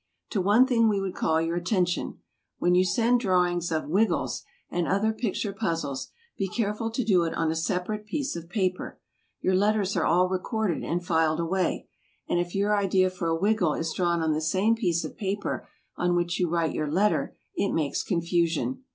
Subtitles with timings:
[0.31, 2.21] To one thing we would call your attention.
[2.57, 7.35] When you send drawings of "Wiggles" and other picture puzzles, be careful to do it
[7.35, 8.99] on a separate piece of paper.
[9.41, 11.87] Your letters are all recorded, and filed away,
[12.27, 15.67] and if your idea for a "Wiggle" is drawn on the same piece of paper
[15.97, 18.83] on which you write your letter, it makes confusion.